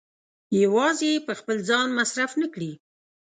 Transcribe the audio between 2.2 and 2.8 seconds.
نه کړي.